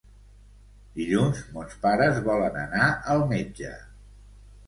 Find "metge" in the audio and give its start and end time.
3.35-3.77